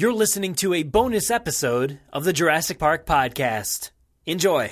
[0.00, 3.90] You're listening to a bonus episode of the Jurassic Park podcast.
[4.26, 4.70] Enjoy.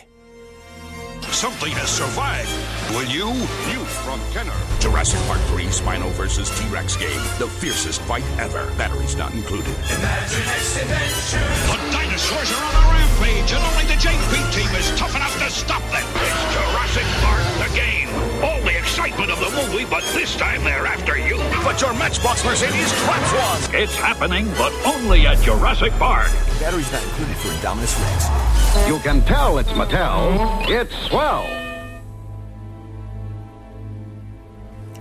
[1.35, 2.55] Something has survived.
[2.95, 3.35] Will you?
[3.75, 4.55] News from Kenner.
[4.79, 7.19] Jurassic Park 3 Spino versus T-Rex game.
[7.43, 8.71] The fiercest fight ever.
[8.79, 9.75] Batteries not included.
[9.99, 11.43] Imagine its invention.
[11.75, 15.51] The dinosaurs are on a rampage, and only the JP team is tough enough to
[15.51, 16.07] stop them.
[16.23, 18.09] It's Jurassic Park, the game.
[18.47, 18.56] All the
[18.97, 21.37] excitement of the movie, but this time they're after you.
[21.63, 23.83] But your Matchbox Mercedes traps one.
[23.83, 26.31] It's happening, but only at Jurassic Park.
[26.59, 28.89] Batteries not included for Indominus Rex.
[28.89, 30.67] You can tell it's Mattel.
[30.71, 31.66] It's swell.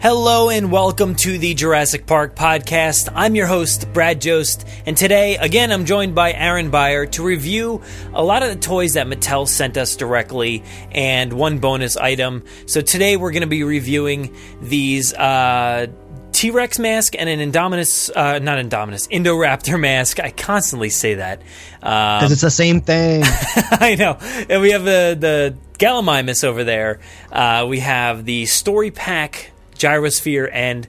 [0.08, 3.12] Hello and welcome to the Jurassic Park podcast.
[3.16, 7.82] I'm your host, Brad Jost, and today, again, I'm joined by Aaron Beyer to review
[8.14, 12.44] a lot of the toys that Mattel sent us directly and one bonus item.
[12.68, 15.88] So today we're going to be reviewing these uh,
[16.34, 20.20] T Rex mask and an Indominus, uh, not Indominus, Indoraptor mask.
[20.20, 21.42] I constantly say that.
[21.82, 23.24] Um, because it's the same thing.
[23.26, 24.20] I know.
[24.52, 27.00] And we have the the Gallimimus over there.
[27.32, 30.88] Uh, we have the Story Pack Gyrosphere and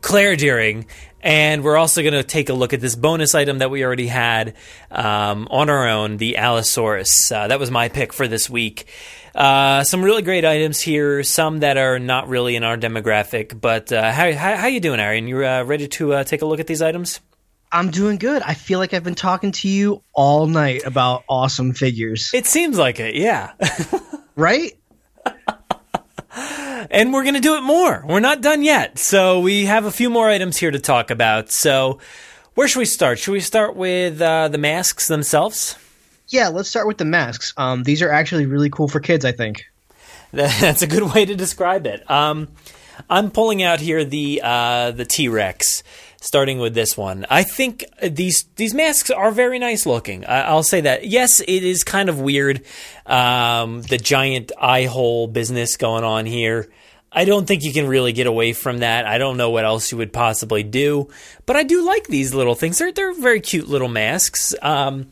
[0.00, 0.86] Claire Dearing.
[1.22, 4.08] And we're also going to take a look at this bonus item that we already
[4.08, 4.54] had
[4.90, 7.30] um, on our own, the Allosaurus.
[7.30, 8.86] Uh, that was my pick for this week.
[9.34, 11.22] Uh, some really great items here.
[11.22, 13.58] Some that are not really in our demographic.
[13.58, 15.28] But uh, how, how how you doing, Aaron?
[15.28, 17.20] You uh, ready to uh, take a look at these items?
[17.70, 18.42] I'm doing good.
[18.42, 22.30] I feel like I've been talking to you all night about awesome figures.
[22.34, 23.52] It seems like it, yeah.
[24.36, 24.72] right?
[26.90, 28.04] And we're going to do it more.
[28.06, 28.98] We're not done yet.
[28.98, 31.50] So we have a few more items here to talk about.
[31.50, 31.98] So
[32.54, 33.18] where should we start?
[33.18, 35.76] Should we start with uh, the masks themselves?
[36.28, 37.52] Yeah, let's start with the masks.
[37.56, 39.64] Um, these are actually really cool for kids, I think.
[40.32, 42.10] That's a good way to describe it.
[42.10, 42.48] Um,
[43.08, 45.82] I'm pulling out here the uh, the T Rex,
[46.22, 47.26] starting with this one.
[47.28, 50.24] I think these these masks are very nice looking.
[50.24, 51.06] I, will say that.
[51.06, 52.62] Yes, it is kind of weird,
[53.04, 56.70] um, the giant eye hole business going on here.
[57.10, 59.04] I don't think you can really get away from that.
[59.04, 61.10] I don't know what else you would possibly do,
[61.44, 62.78] but I do like these little things.
[62.78, 64.54] They're they're very cute little masks.
[64.62, 65.08] Um,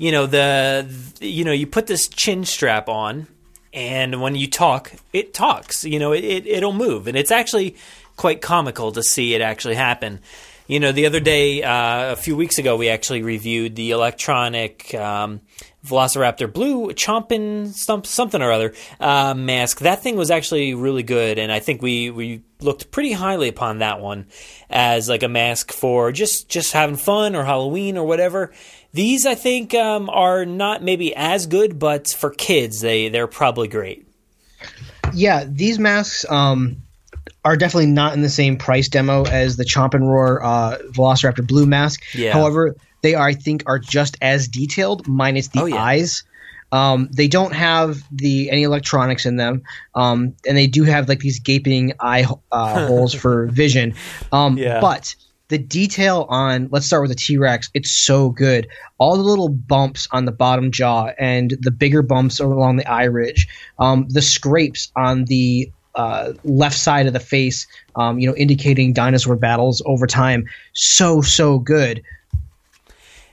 [0.00, 3.28] you know the you know you put this chin strap on
[3.72, 7.76] and when you talk it talks you know it, it it'll move and it's actually
[8.20, 10.20] quite comical to see it actually happen.
[10.66, 14.94] You know the other day uh, a few weeks ago we actually reviewed the electronic
[14.94, 15.40] um,
[15.84, 19.80] velociraptor blue chomping stump, something or other uh, mask.
[19.80, 23.78] That thing was actually really good and i think we we looked pretty highly upon
[23.78, 24.26] that one
[24.68, 28.52] as like a mask for just just having fun or halloween or whatever.
[28.92, 33.68] These, I think, um, are not maybe as good, but for kids, they they're probably
[33.68, 34.06] great.
[35.14, 36.82] Yeah, these masks um,
[37.44, 41.46] are definitely not in the same price demo as the Chomp and Roar uh, Velociraptor
[41.46, 42.02] Blue mask.
[42.14, 42.32] Yeah.
[42.32, 45.82] However, they are, I think, are just as detailed, minus the Oh, yeah.
[45.82, 46.24] eyes.
[46.72, 49.62] Um, they don't have the any electronics in them,
[49.94, 53.94] um, and they do have like these gaping eye uh, holes for vision.
[54.30, 54.80] Um, Yeah.
[54.80, 55.14] But
[55.48, 57.70] the detail on let's start with the T Rex.
[57.74, 58.68] It's so good.
[58.98, 63.04] All the little bumps on the bottom jaw and the bigger bumps along the eye
[63.04, 63.48] ridge,
[63.80, 68.92] um, the scrapes on the uh, left side of the face, um, you know, indicating
[68.92, 70.46] dinosaur battles over time.
[70.72, 72.02] So so good.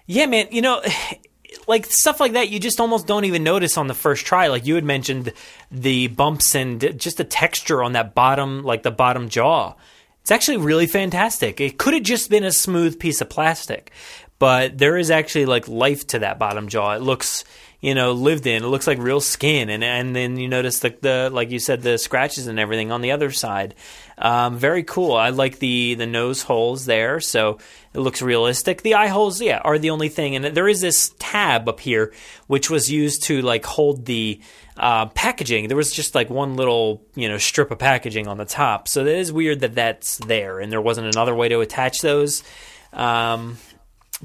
[0.06, 0.47] Yeah, man.
[0.51, 0.81] You know,
[1.68, 4.47] like stuff like that, you just almost don't even notice on the first try.
[4.47, 5.34] Like you had mentioned
[5.72, 9.74] the bumps and just the texture on that bottom, like the bottom jaw.
[10.22, 11.62] It's actually really fantastic.
[11.62, 13.91] It could have just been a smooth piece of plastic,
[14.39, 16.95] but there is actually like life to that bottom jaw.
[16.95, 17.45] It looks,
[17.80, 18.64] you know, lived in.
[18.64, 21.82] It looks like real skin, and and then you notice the, the like you said
[21.82, 23.76] the scratches and everything on the other side.
[24.18, 25.14] Um, very cool.
[25.14, 27.60] I like the the nose holes there, so
[27.94, 28.82] it looks realistic.
[28.82, 32.14] The eye holes, yeah, are the only thing, and there is this tab up here
[32.48, 34.42] which was used to like hold the
[34.76, 35.68] uh, packaging.
[35.68, 39.02] There was just like one little you know strip of packaging on the top, so
[39.02, 42.44] it is weird that that's there, and there wasn't another way to attach those.
[42.92, 43.58] Um,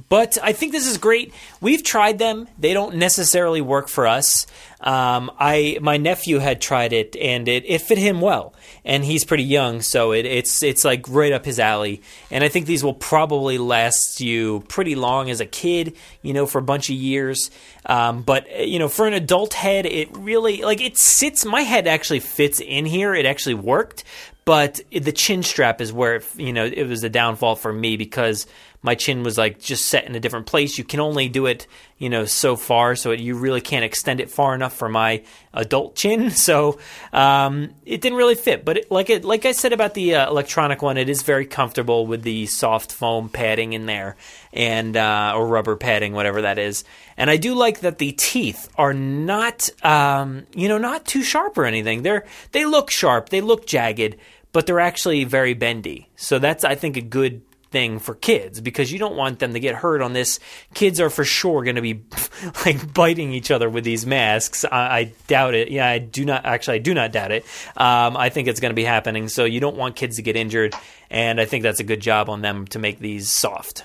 [0.09, 1.35] but I think this is great.
[1.61, 4.47] We've tried them; they don't necessarily work for us.
[4.81, 8.55] Um, I my nephew had tried it, and it, it fit him well,
[8.87, 12.01] and he's pretty young, so it, it's it's like right up his alley.
[12.31, 16.47] And I think these will probably last you pretty long as a kid, you know,
[16.47, 17.51] for a bunch of years.
[17.85, 21.45] Um, but you know, for an adult head, it really like it sits.
[21.45, 23.15] My head actually fits in here.
[23.15, 24.05] It actually worked,
[24.47, 27.97] but the chin strap is where it, you know it was the downfall for me
[27.97, 28.47] because
[28.83, 30.77] my chin was like just set in a different place.
[30.77, 31.69] You can only do it,
[31.99, 35.23] you know, so far, so it, you really can't extend it far enough for my
[35.55, 36.31] adult chin.
[36.43, 36.81] So
[37.13, 38.65] um, it didn't really fit.
[38.65, 41.47] But it, like it, like I said about the uh, electronic one, it is very
[41.47, 44.17] comfortable with the soft foam padding in there
[44.53, 46.83] and uh, or rubber padding, whatever that is.
[47.17, 51.57] And I do like that the teeth are not, um, you know, not too sharp
[51.57, 52.03] or anything.
[52.03, 54.17] They're they look sharp, they look jagged,
[54.51, 56.09] but they're actually very bendy.
[56.17, 57.43] So that's I think a good
[57.73, 60.39] thing for kids because you don't want them to get hurt on this.
[60.75, 62.05] Kids are for sure going to be
[62.67, 64.65] like biting each other with these masks.
[64.65, 65.71] I, I, doubt it.
[65.71, 66.77] Yeah, I do not actually.
[66.77, 67.45] I do not doubt it.
[67.77, 69.29] Um, I think it's going to be happening.
[69.29, 70.75] So you don't want kids to get injured,
[71.11, 73.85] and I think that's a good job on them to make these soft.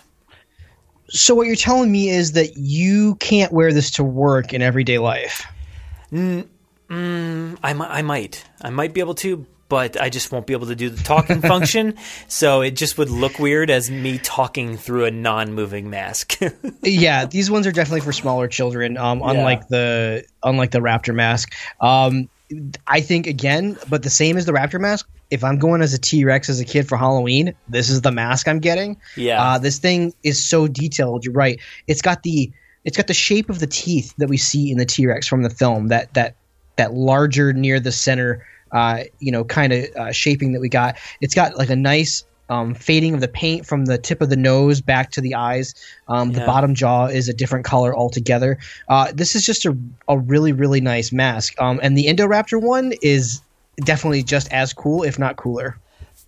[1.09, 4.97] So what you're telling me is that you can't wear this to work in everyday
[4.97, 5.45] life.
[6.11, 6.47] Mm,
[6.89, 8.43] mm, I, I might.
[8.61, 11.41] I might be able to, but I just won't be able to do the talking
[11.53, 11.95] function.
[12.27, 16.39] So it just would look weird as me talking through a non-moving mask.
[16.83, 18.97] yeah, these ones are definitely for smaller children.
[18.97, 19.67] Um, unlike yeah.
[19.69, 21.53] the unlike the Raptor mask.
[21.81, 22.29] Um,
[22.87, 25.07] I think again, but the same as the Raptor mask.
[25.29, 28.11] If I'm going as a T Rex as a kid for Halloween, this is the
[28.11, 28.97] mask I'm getting.
[29.17, 31.25] Yeah, uh, this thing is so detailed.
[31.25, 31.59] You're right.
[31.87, 32.51] It's got the
[32.85, 35.43] it's got the shape of the teeth that we see in the T Rex from
[35.43, 35.89] the film.
[35.89, 36.37] That that
[36.77, 40.97] that larger near the center uh, you know, kind of uh, shaping that we got.
[41.21, 44.37] It's got like a nice um, fading of the paint from the tip of the
[44.37, 45.73] nose back to the eyes.
[46.07, 46.39] Um, yeah.
[46.39, 48.57] The bottom jaw is a different color altogether.
[48.87, 49.77] Uh, this is just a,
[50.07, 51.59] a really, really nice mask.
[51.61, 53.41] Um, and the Indoraptor one is
[53.83, 55.77] definitely just as cool, if not cooler.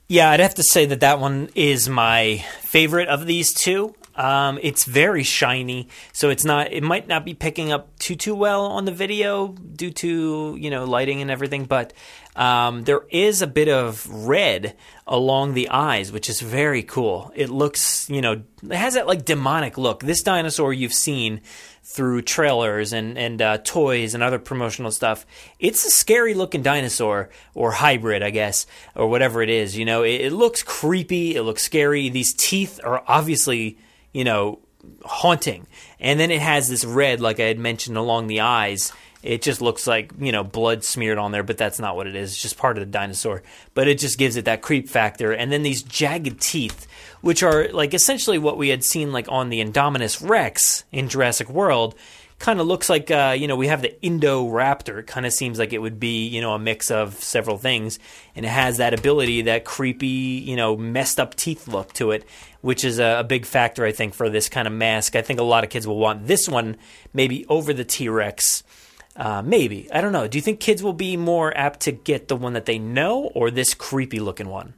[0.08, 3.94] Yeah, I'd have to say that that one is my favorite of these two.
[4.20, 6.74] Um, it's very shiny, so it's not.
[6.74, 10.70] It might not be picking up too too well on the video due to you
[10.70, 11.94] know lighting and everything, but
[12.36, 14.76] um, there is a bit of red
[15.08, 17.32] along the eyes, which is very cool.
[17.34, 20.02] It looks, you know, it has that like demonic look.
[20.02, 21.40] This dinosaur you've seen
[21.86, 25.26] through trailers and and uh, toys and other promotional stuff.
[25.60, 29.78] It's a scary looking dinosaur or hybrid, I guess, or whatever it is.
[29.78, 31.38] You know, it, it looks creepy.
[31.38, 32.10] It looks scary.
[32.10, 33.78] These teeth are obviously
[34.14, 34.60] you know,
[35.04, 35.68] haunting.
[36.00, 38.92] And then it has this red, like I had mentioned, along the eyes.
[39.22, 42.16] It just looks like, you know, blood smeared on there, but that's not what it
[42.16, 42.32] is.
[42.32, 43.44] It's just part of the dinosaur.
[43.74, 45.34] But it just gives it that creep factor.
[45.34, 46.88] And then these jagged teeth,
[47.20, 51.50] which are like essentially what we had seen like on the Indominus Rex in Jurassic
[51.50, 51.96] World
[52.40, 55.00] kind of looks like uh, you know we have the Indoraptor.
[55.00, 58.00] It kind of seems like it would be you know a mix of several things,
[58.36, 62.26] and it has that ability, that creepy you know messed up teeth look to it,
[62.62, 65.16] which is a, a big factor I think for this kind of mask.
[65.16, 66.78] I think a lot of kids will want this one
[67.14, 68.64] maybe over the T Rex.
[69.16, 70.28] Uh, maybe I don't know.
[70.28, 73.24] Do you think kids will be more apt to get the one that they know
[73.36, 74.76] or this creepy looking one?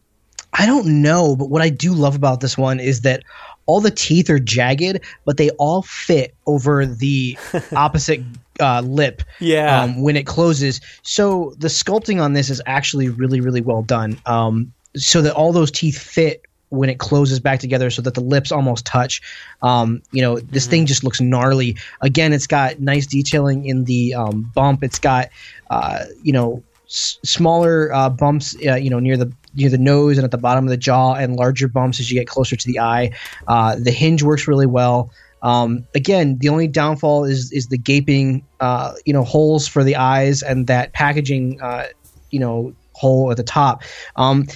[0.53, 3.23] I don't know, but what I do love about this one is that
[3.71, 7.37] all the teeth are jagged, but they all fit over the
[7.71, 8.21] opposite
[8.59, 9.81] uh, lip yeah.
[9.81, 10.81] Um, when it closes.
[11.03, 14.19] So the sculpting on this is actually really, really well done.
[14.25, 18.21] Um, so that all those teeth fit when it closes back together so that the
[18.21, 19.21] lips almost touch.
[19.61, 20.71] Um, you know, this mm-hmm.
[20.71, 21.77] thing just looks gnarly.
[22.01, 24.83] Again, it's got nice detailing in the um, bump.
[24.83, 25.29] It's got,
[25.69, 30.17] uh, you know, s- smaller uh, bumps, uh, you know, near the near the nose
[30.17, 32.67] and at the bottom of the jaw, and larger bumps as you get closer to
[32.67, 33.11] the eye.
[33.47, 35.11] Uh, the hinge works really well.
[35.41, 39.95] Um, again, the only downfall is is the gaping, uh, you know, holes for the
[39.95, 41.87] eyes and that packaging, uh,
[42.29, 43.83] you know, hole at the top.
[44.17, 44.47] Um,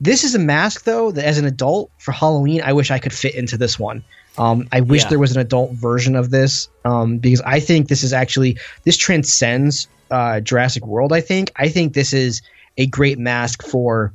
[0.00, 3.12] this is a mask though that, as an adult for Halloween, I wish I could
[3.12, 4.02] fit into this one.
[4.38, 5.08] Um, I wish yeah.
[5.08, 8.96] there was an adult version of this um, because I think this is actually this
[8.96, 11.12] transcends uh, Jurassic World.
[11.12, 11.52] I think.
[11.56, 12.42] I think this is
[12.76, 14.12] a great mask for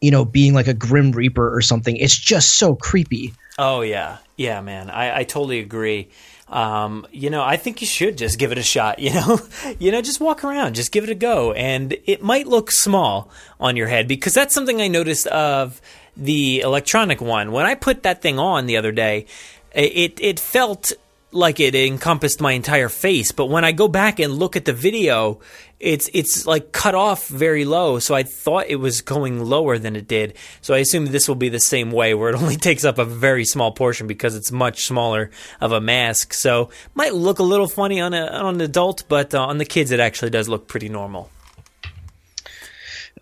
[0.00, 1.96] you know being like a grim reaper or something.
[1.96, 3.34] It's just so creepy.
[3.58, 4.18] Oh yeah.
[4.36, 4.90] Yeah man.
[4.90, 6.08] I, I totally agree.
[6.48, 9.38] Um, you know i think you should just give it a shot you know?
[9.78, 10.74] You know just walk around.
[10.74, 11.52] Just give it a go.
[11.52, 15.80] And it might look small on your head because that's something i noticed of
[16.16, 17.52] the electronic one.
[17.52, 19.26] When i put that thing on the other day
[19.72, 20.92] it it felt
[21.32, 23.32] like it encompassed my entire face.
[23.32, 25.40] But when I go back and look at the video,
[25.78, 27.98] it's it's like cut off very low.
[27.98, 30.36] So I thought it was going lower than it did.
[30.60, 33.04] So I assume this will be the same way, where it only takes up a
[33.04, 36.34] very small portion because it's much smaller of a mask.
[36.34, 39.64] So might look a little funny on a, on an adult, but uh, on the
[39.64, 41.30] kids it actually does look pretty normal.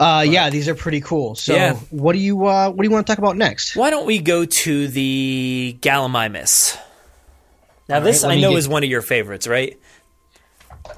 [0.01, 1.35] Uh, yeah, these are pretty cool.
[1.35, 1.75] So, yeah.
[1.91, 3.75] what do you uh, what do you want to talk about next?
[3.75, 6.79] Why don't we go to the Gallimimus?
[7.89, 8.59] Now, this right, I know get...
[8.59, 9.79] is one of your favorites, right?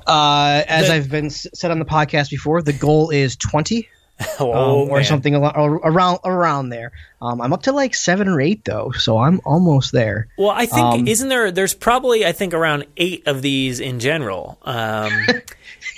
[0.06, 0.94] Uh, as the...
[0.94, 3.88] I've been said on the podcast before, the goal is twenty.
[4.38, 5.04] Oh, um, or man.
[5.06, 6.92] something al- or around around there.
[7.22, 10.28] Um, I'm up to like seven or eight though, so I'm almost there.
[10.36, 11.50] Well, I think Um, isn't there?
[11.50, 14.58] There's probably I think around eight of these in general.
[14.62, 15.10] Um,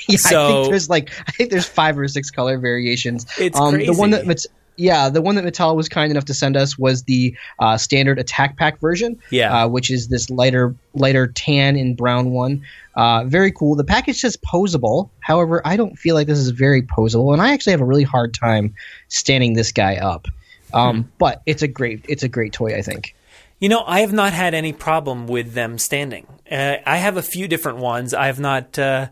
[0.08, 3.26] Yeah, I So- think there's like I think there's five or six color variations.
[3.40, 4.22] It's um, The one crazy.
[4.22, 7.36] that Mat- yeah, the one that Mattel was kind enough to send us was the
[7.58, 9.18] uh, standard attack pack version.
[9.30, 9.64] Yeah.
[9.64, 12.62] uh, which is this lighter lighter tan and brown one.
[12.94, 13.74] Uh, very cool.
[13.74, 15.10] The package says posable.
[15.20, 18.02] However, I don't feel like this is very posable, and I actually have a really
[18.02, 18.74] hard time
[19.08, 20.26] standing this guy up.
[20.74, 21.08] Um, Hmm.
[21.18, 22.76] But it's a great it's a great toy.
[22.76, 23.14] I think.
[23.60, 26.26] You know, I have not had any problem with them standing.
[26.50, 28.12] Uh, I have a few different ones.
[28.12, 29.06] I have not uh,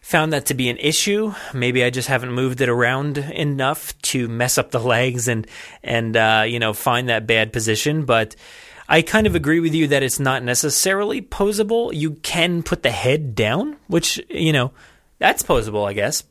[0.00, 1.34] found that to be an issue.
[1.54, 5.46] Maybe I just haven't moved it around enough to mess up the legs and
[5.82, 8.04] and uh, you know find that bad position.
[8.04, 8.36] But
[8.88, 11.94] I kind of agree with you that it's not necessarily posable.
[11.94, 14.72] You can put the head down, which you know
[15.18, 16.24] that's posable, I guess.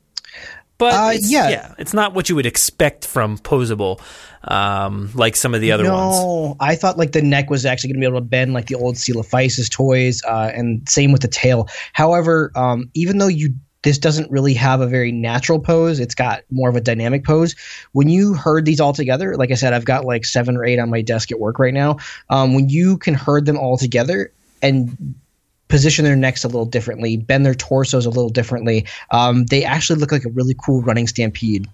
[0.78, 1.50] But Uh, it's, yeah.
[1.50, 4.00] yeah, it's not what you would expect from posable,
[4.44, 6.16] um, like some of the other ones.
[6.18, 8.68] No, I thought like the neck was actually going to be able to bend like
[8.68, 11.68] the old Coelophysis toys, uh, and same with the tail.
[11.94, 13.54] However, um, even though you
[13.84, 17.56] this doesn't really have a very natural pose, it's got more of a dynamic pose.
[17.94, 20.80] When you herd these all together, like I said, I've got like seven or eight
[20.80, 21.98] on my desk at work right now.
[22.30, 24.32] Um, when you can herd them all together
[24.62, 25.16] and
[25.70, 30.00] position their necks a little differently, bend their torsos a little differently, um, they actually
[30.00, 31.70] look like a really cool running stampede.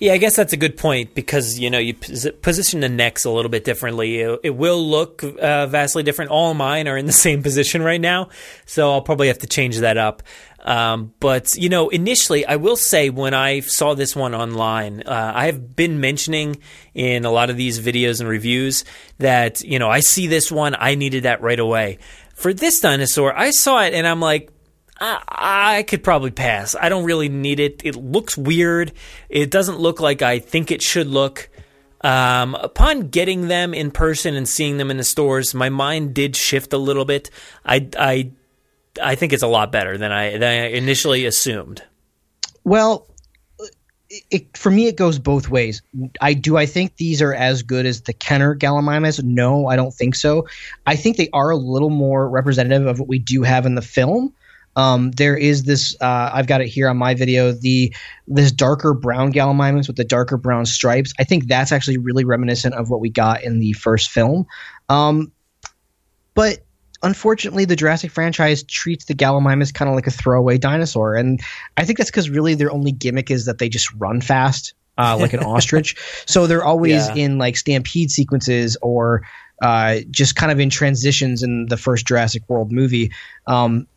[0.00, 3.30] Yeah, I guess that's a good point because you know you position the necks a
[3.30, 4.20] little bit differently.
[4.20, 6.30] It, will look uh, vastly different.
[6.30, 8.28] All mine are in the same position right now,
[8.64, 10.22] so I'll probably have to change that up.
[10.60, 15.32] Um, but you know, initially, I will say when I saw this one online, uh,
[15.34, 16.58] I have been mentioning
[16.94, 18.84] in a lot of these videos and reviews
[19.18, 21.98] that you know I see this one, I needed that right away.
[22.34, 24.52] For this dinosaur, I saw it and I'm like,
[25.00, 26.74] I, could probably pass.
[26.74, 27.82] I don't really need it.
[27.84, 28.92] It looks weird.
[29.28, 31.48] It doesn't look like I think it should look.
[32.00, 36.36] Um, upon getting them in person and seeing them in the stores, my mind did
[36.36, 37.30] shift a little bit.
[37.64, 38.30] I, I,
[39.02, 41.82] I think it's a lot better than I, than I initially assumed.
[42.64, 43.08] Well,
[44.30, 45.82] it, for me, it goes both ways.
[46.20, 46.56] I do.
[46.56, 49.22] I think these are as good as the Kenner Gallimimus.
[49.22, 50.46] No, I don't think so.
[50.86, 53.82] I think they are a little more representative of what we do have in the
[53.82, 54.34] film.
[54.78, 55.96] Um, there is this.
[56.00, 57.50] Uh, I've got it here on my video.
[57.50, 57.92] The
[58.28, 61.12] this darker brown Gallimimus with the darker brown stripes.
[61.18, 64.46] I think that's actually really reminiscent of what we got in the first film.
[64.88, 65.32] Um,
[66.34, 66.64] but
[67.02, 71.40] unfortunately, the Jurassic franchise treats the Gallimimus kind of like a throwaway dinosaur, and
[71.76, 75.16] I think that's because really their only gimmick is that they just run fast, uh,
[75.18, 75.96] like an ostrich.
[76.26, 77.14] So they're always Yeah.
[77.16, 79.22] in like stampede sequences or
[79.60, 83.10] uh, just kind of in transitions in the first Jurassic World movie.
[83.48, 83.88] Um,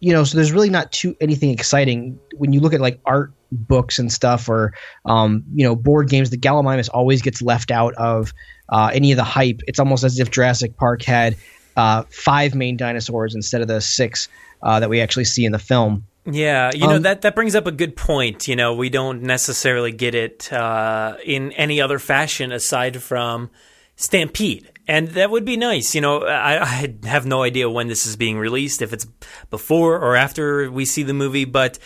[0.00, 3.32] you know, so there's really not too anything exciting when you look at like art
[3.52, 4.72] books and stuff or
[5.04, 6.30] um, you know board games.
[6.30, 8.32] The Gallimimus always gets left out of
[8.70, 9.60] uh, any of the hype.
[9.66, 11.36] It's almost as if Jurassic Park had
[11.76, 14.28] uh, five main dinosaurs instead of the six
[14.62, 16.04] uh, that we actually see in the film.
[16.26, 18.46] Yeah, you know Um, that that brings up a good point.
[18.48, 23.50] You know, we don't necessarily get it uh, in any other fashion aside from
[23.96, 25.94] Stampede, and that would be nice.
[25.94, 29.06] You know, I, I have no idea when this is being released, if it's
[29.50, 31.78] before or after we see the movie, but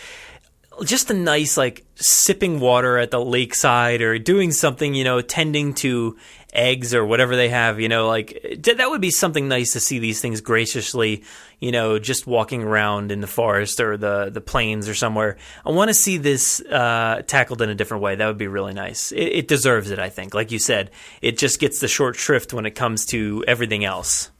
[0.83, 5.73] just a nice like sipping water at the lakeside or doing something, you know, tending
[5.75, 6.17] to
[6.53, 9.99] eggs or whatever they have, you know, like that would be something nice to see
[9.99, 11.23] these things graciously,
[11.59, 15.37] you know, just walking around in the forest or the the plains or somewhere.
[15.65, 18.15] I want to see this uh, tackled in a different way.
[18.15, 19.11] That would be really nice.
[19.11, 20.33] It, it deserves it, I think.
[20.33, 20.91] Like you said,
[21.21, 24.31] it just gets the short shrift when it comes to everything else.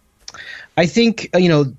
[0.77, 1.73] I think uh, you know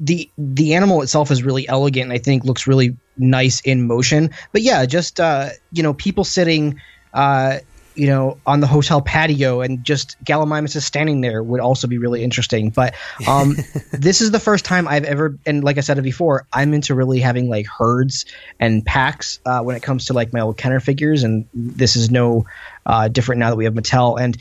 [0.00, 4.30] the the animal itself is really elegant and I think looks really nice in motion.
[4.52, 6.80] But yeah, just uh, you know people sitting
[7.12, 7.58] uh,
[7.94, 11.98] you know on the hotel patio and just Gallimimus is standing there would also be
[11.98, 12.70] really interesting.
[12.70, 12.94] But
[13.26, 13.56] um,
[13.92, 17.20] this is the first time I've ever and like I said before, I'm into really
[17.20, 18.24] having like herds
[18.60, 22.10] and packs uh, when it comes to like my old Kenner figures, and this is
[22.10, 22.46] no
[22.86, 24.36] uh, different now that we have Mattel and.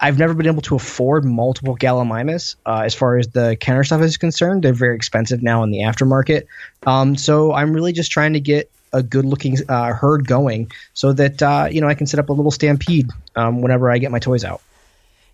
[0.00, 4.00] I've never been able to afford multiple Gallimimus uh, as far as the Kenner stuff
[4.02, 4.62] is concerned.
[4.62, 6.46] They're very expensive now in the aftermarket.
[6.86, 11.12] Um, so I'm really just trying to get a good looking uh, herd going so
[11.12, 14.10] that uh, you know I can set up a little stampede um, whenever I get
[14.10, 14.62] my toys out.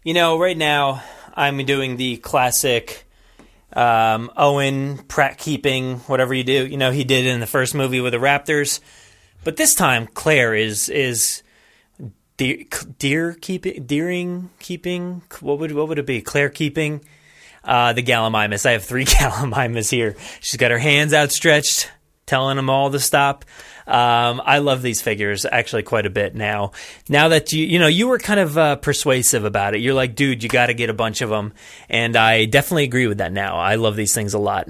[0.03, 1.03] You know, right now
[1.35, 3.05] I'm doing the classic
[3.75, 6.67] um, Owen Pratt keeping, whatever you do.
[6.67, 8.81] You know, he did in the first movie with the Raptors,
[9.45, 11.43] but this time Claire is is
[12.41, 12.65] deer,
[12.99, 15.23] deer keeping, deering keeping.
[15.41, 16.23] What would what would it be?
[16.23, 17.03] Claire keeping
[17.63, 18.65] uh, the Gallimimus.
[18.65, 20.17] I have three Gallimimus here.
[20.41, 21.91] She's got her hands outstretched.
[22.25, 23.45] telling them all to stop.
[23.87, 26.73] Um, I love these figures actually quite a bit now.
[27.09, 29.81] Now that you, you know, you were kind of uh, persuasive about it.
[29.81, 31.53] You're like, dude, you got to get a bunch of them,
[31.91, 33.33] and I definitely agree with that.
[33.33, 34.69] Now, I love these things a lot.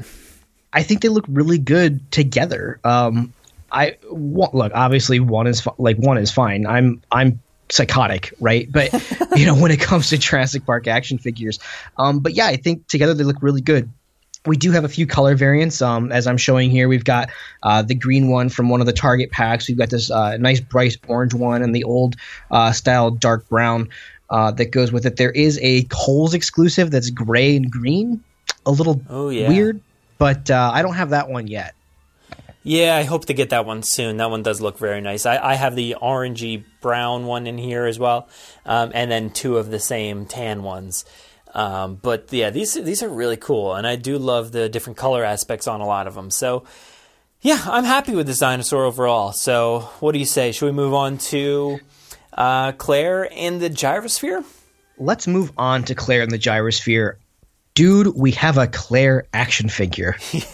[0.72, 2.80] I think they look really good together.
[2.82, 3.32] Um,
[3.70, 6.66] I look obviously one is like one is fine.
[6.66, 8.70] I'm I'm psychotic, right?
[8.70, 8.92] But
[9.36, 11.58] you know when it comes to Jurassic Park action figures,
[11.96, 13.90] um, but yeah, I think together they look really good.
[14.46, 16.88] We do have a few color variants, um, as I'm showing here.
[16.88, 17.28] We've got
[17.62, 19.68] uh, the green one from one of the Target packs.
[19.68, 22.16] We've got this uh, nice bright orange one and the old
[22.50, 23.90] uh, style dark brown
[24.30, 25.16] uh, that goes with it.
[25.16, 28.24] There is a Kohl's exclusive that's gray and green,
[28.64, 29.46] a little Oh, yeah.
[29.48, 29.82] weird,
[30.16, 31.74] but uh, I don't have that one yet.
[32.62, 34.18] Yeah, I hope to get that one soon.
[34.18, 35.24] That one does look very nice.
[35.24, 38.28] I, I have the orangey brown one in here as well,
[38.66, 41.04] um, and then two of the same tan ones.
[41.54, 45.24] Um, but yeah, these these are really cool, and I do love the different color
[45.24, 46.30] aspects on a lot of them.
[46.30, 46.64] So
[47.40, 49.32] yeah, I'm happy with this dinosaur overall.
[49.32, 50.52] So what do you say?
[50.52, 51.80] Should we move on to
[52.34, 54.44] uh, Claire and the gyrosphere?
[55.00, 57.16] let's move on to Claire and the gyrosphere.
[57.80, 60.16] Dude, we have a Claire action figure.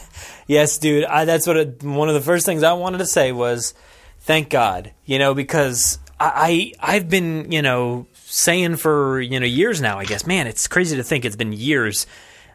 [0.47, 1.05] Yes, dude.
[1.05, 3.75] I, that's what it, one of the first things I wanted to say was,
[4.21, 4.93] thank God.
[5.05, 9.99] You know, because I, I I've been you know saying for you know years now.
[9.99, 12.07] I guess, man, it's crazy to think it's been years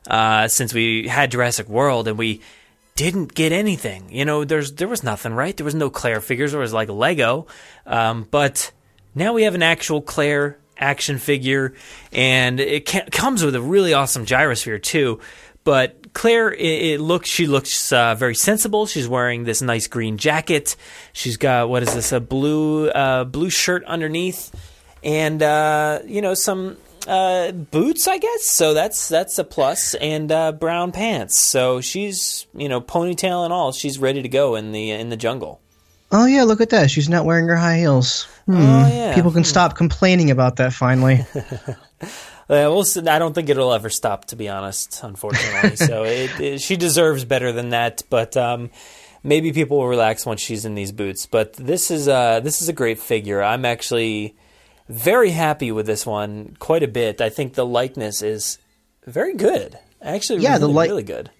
[0.10, 2.40] uh, since we had Jurassic World and we
[2.96, 4.10] didn't get anything.
[4.10, 5.56] You know, there's there was nothing, right?
[5.56, 6.51] There was no Claire figures.
[6.51, 7.46] There was like Lego,
[7.86, 8.72] um, but
[9.13, 11.73] now we have an actual Claire action figure,
[12.11, 15.19] and it comes with a really awesome gyrosphere too.
[15.63, 18.85] But Claire, it, it looks she looks uh, very sensible.
[18.85, 20.75] She's wearing this nice green jacket.
[21.13, 24.53] She's got what is this a blue uh, blue shirt underneath,
[25.03, 28.45] and uh, you know some uh, boots, I guess.
[28.45, 31.41] So that's that's a plus, and uh, brown pants.
[31.41, 33.71] So she's you know ponytail and all.
[33.71, 35.61] She's ready to go in the in the jungle.
[36.12, 36.89] Oh yeah, look at that.
[36.91, 38.24] She's not wearing her high heels.
[38.46, 38.56] Hmm.
[38.58, 39.15] Oh, yeah.
[39.15, 41.25] People can stop complaining about that finally.
[42.50, 42.84] Uh, we'll.
[43.08, 45.00] I don't think it'll ever stop, to be honest.
[45.03, 48.01] Unfortunately, so it, it, she deserves better than that.
[48.10, 48.72] But um,
[49.24, 51.25] maybe people will relax once she's in these boots.
[51.27, 53.41] But this is uh, this is a great figure.
[53.41, 54.36] I'm actually
[54.89, 57.22] very happy with this one quite a bit.
[57.22, 58.58] I think the likeness is
[59.08, 59.80] very good.
[60.01, 61.32] Actually, Yeah, really, the li- really good.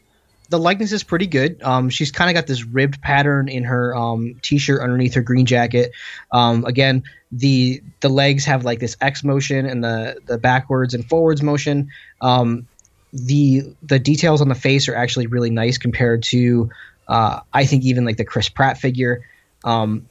[0.52, 1.64] The likeness is pretty good.
[1.64, 5.46] Um, she's kind of got this ribbed pattern in her um, t-shirt underneath her green
[5.46, 5.94] jacket.
[6.30, 11.08] Um, again, the the legs have like this X motion and the the backwards and
[11.08, 11.90] forwards motion.
[12.20, 12.68] Um,
[13.14, 16.70] the the details on the face are actually really nice compared to
[17.08, 19.26] uh, I think even like the Chris Pratt figure.
[19.64, 20.08] Um,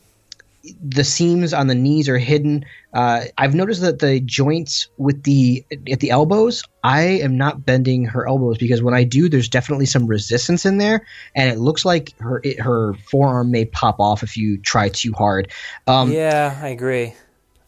[0.83, 2.65] the seams on the knees are hidden.
[2.93, 8.05] Uh, I've noticed that the joints with the at the elbows, I am not bending
[8.05, 11.85] her elbows because when I do, there's definitely some resistance in there, and it looks
[11.85, 15.51] like her it, her forearm may pop off if you try too hard.
[15.87, 17.15] Um, Yeah, I agree.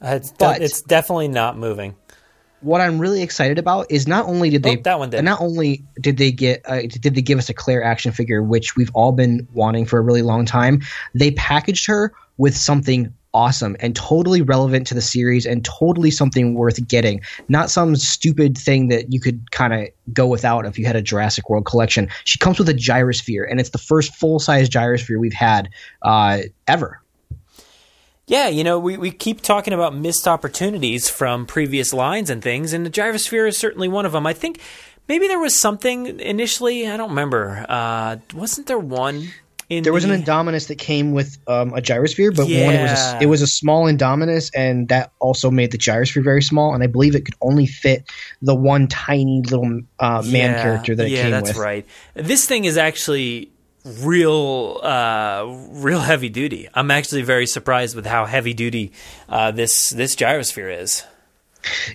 [0.05, 1.95] Uh, It's, But- it's definitely not moving.
[2.63, 5.23] What I'm really excited about is not only did they Oh, that one did.
[5.25, 8.77] not only did they get uh, did they give us a Claire action figure, which
[8.77, 10.81] we've all been wanting for a really long time.
[11.15, 16.55] They packaged her with something awesome and totally relevant to the series and totally something
[16.55, 17.21] worth getting.
[17.49, 21.03] Not some stupid thing that you could kind of go without if you had a
[21.03, 22.09] Jurassic World collection.
[22.25, 25.71] She comes with a gyrosphere, and it's the first full size gyrosphere we've had
[26.03, 27.02] uh, ever.
[28.27, 32.73] Yeah, you know, we, we keep talking about missed opportunities from previous lines and things,
[32.73, 34.27] and the gyrosphere is certainly one of them.
[34.27, 34.61] I think
[35.09, 37.67] maybe there was something initially, I don't remember.
[37.69, 39.29] Uh, wasn't there one
[39.69, 42.83] in There was the, an Indominus that came with um, a gyrosphere, but one it
[42.83, 46.75] was a, it was a small Indominus, and that also made the gyrosphere very small.
[46.75, 48.05] And I believe it could only fit
[48.41, 51.57] the one tiny little uh, man Yeah, character that it yeah, came that's with.
[51.57, 51.87] That's right.
[52.15, 53.52] This thing is actually
[53.85, 58.93] real uh real heavy duty i'm actually very surprised with how heavy duty
[59.29, 61.05] uh this this gyrosphere is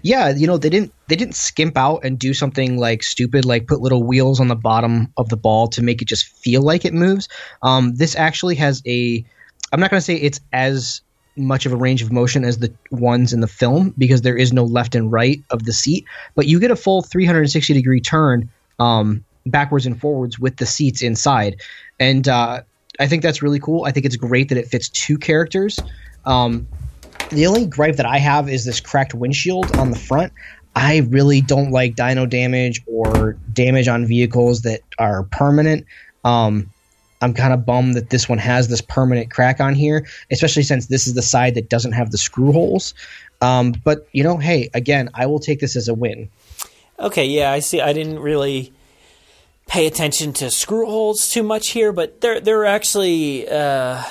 [0.02, 3.68] Yeah, you know they didn't they didn't skimp out and do something like stupid, like
[3.68, 6.86] put little wheels on the bottom of the ball to make it just feel like
[6.86, 7.28] it moves.
[7.64, 9.26] Um, this actually has a.
[9.72, 11.02] I'm not going to say it's as
[11.36, 14.54] much of a range of motion as the ones in the film because there is
[14.54, 18.50] no left and right of the seat, but you get a full 360 degree turn
[18.80, 21.62] um, backwards and forwards with the seats inside,
[22.00, 22.62] and uh,
[23.00, 23.86] I think that's really cool.
[23.86, 25.80] I think it's great that it fits two characters.
[26.26, 26.68] Um,
[27.30, 30.32] the only gripe that I have is this cracked windshield on the front.
[30.76, 35.86] I really don't like dyno damage or damage on vehicles that are permanent.
[36.24, 36.70] Um,
[37.22, 40.88] I'm kind of bummed that this one has this permanent crack on here, especially since
[40.88, 42.94] this is the side that doesn't have the screw holes.
[43.42, 46.30] Um, but you know, hey, again, I will take this as a win.
[47.00, 47.82] Okay, yeah, I see.
[47.82, 48.72] I didn't really
[49.68, 54.02] pay attention to screw holes too much here, but they're they're actually uh,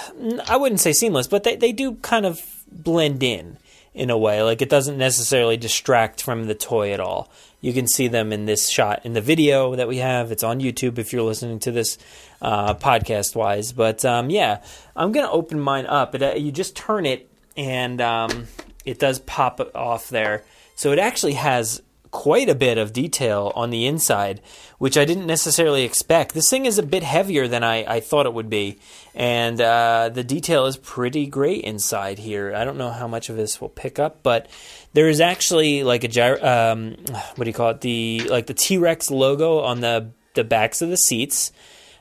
[0.48, 3.56] I wouldn't say seamless, but they, they do kind of blend in
[3.94, 4.42] in a way.
[4.42, 7.30] Like it doesn't necessarily distract from the toy at all.
[7.60, 10.30] You can see them in this shot in the video that we have.
[10.30, 11.98] It's on YouTube if you're listening to this
[12.42, 13.72] uh, podcast wise.
[13.72, 14.62] But um, yeah,
[14.94, 16.14] I'm gonna open mine up.
[16.14, 18.46] It, uh, you just turn it and um,
[18.84, 20.44] it does pop off there.
[20.74, 21.80] So it actually has
[22.16, 24.40] quite a bit of detail on the inside,
[24.78, 26.32] which I didn't necessarily expect.
[26.32, 28.78] This thing is a bit heavier than I, I thought it would be,
[29.14, 32.54] and uh, the detail is pretty great inside here.
[32.56, 34.48] I don't know how much of this will pick up, but
[34.94, 36.96] there is actually like a gyro, um,
[37.34, 37.82] what do you call it?
[37.82, 41.52] The like the T Rex logo on the the backs of the seats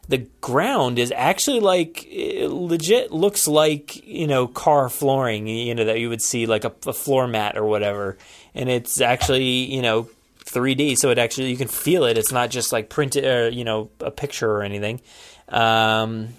[0.08, 5.99] the ground is actually like legit looks like you know car flooring you know that
[5.99, 8.17] you would see like a, a, floor mat or whatever
[8.55, 10.09] and it's actually you know
[10.45, 12.17] 3d so it actually you can feel it.
[12.17, 15.01] It's not just like printed or you know a picture or anything.
[15.49, 16.29] Um,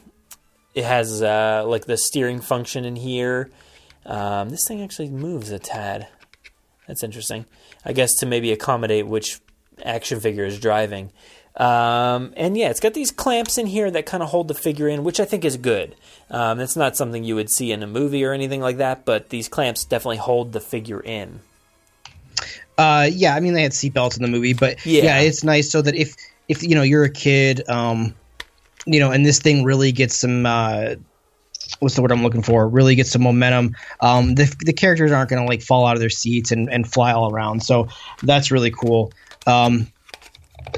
[0.74, 3.50] it has uh, like the steering function in here.
[4.04, 6.08] Um, this thing actually moves a tad.
[6.86, 7.46] That's interesting.
[7.84, 9.40] I guess to maybe accommodate which
[9.84, 11.12] action figure is driving.
[11.56, 14.88] Um, and yeah, it's got these clamps in here that kind of hold the figure
[14.88, 15.96] in, which I think is good.
[16.30, 19.30] Um, it's not something you would see in a movie or anything like that, but
[19.30, 21.40] these clamps definitely hold the figure in.
[22.78, 25.02] Uh, yeah, I mean they had seatbelts in the movie, but yeah.
[25.02, 25.20] yeah.
[25.20, 26.14] it's nice so that if
[26.48, 28.14] if you know you're a kid, um,
[28.86, 30.46] you know, and this thing really gets some.
[30.46, 30.96] Uh,
[31.80, 32.68] what's the word I'm looking for?
[32.68, 33.74] Really gets some momentum.
[34.00, 36.90] Um, the the characters aren't going to like fall out of their seats and, and
[36.90, 37.88] fly all around, so
[38.22, 39.12] that's really cool.
[39.46, 39.88] Um,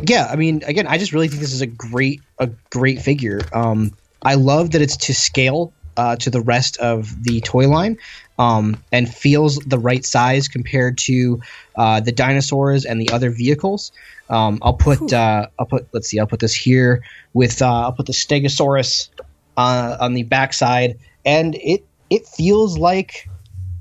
[0.03, 3.41] yeah, I mean, again, I just really think this is a great a great figure.
[3.53, 7.99] Um, I love that it's to scale uh, to the rest of the toy line,
[8.38, 11.40] um, and feels the right size compared to
[11.77, 13.92] uh, the dinosaurs and the other vehicles.
[14.31, 17.92] Um, I'll put uh, I'll put let's see I'll put this here with uh, I'll
[17.92, 19.09] put the Stegosaurus
[19.57, 23.29] uh, on the backside, and it it feels like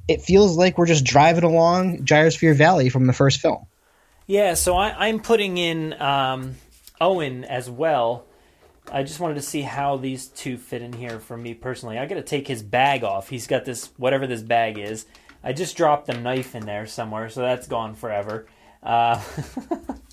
[0.08, 3.66] it feels like we're just driving along Gyrosphere Valley from the first film.
[4.26, 6.56] Yeah, so I, am putting in um,
[7.00, 8.27] Owen as well.
[8.92, 11.98] I just wanted to see how these two fit in here for me personally.
[11.98, 13.30] I got to take his bag off.
[13.30, 15.06] He's got this whatever this bag is.
[15.44, 18.48] I just dropped the knife in there somewhere, so that's gone forever.
[18.82, 19.22] Uh,